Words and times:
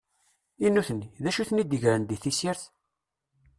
I 0.65 0.67
nutni, 0.71 1.07
d 1.23 1.25
acu 1.29 1.39
i 1.41 1.45
ten-id-igren 1.49 2.03
di 2.05 2.17
tessirt? 2.23 2.63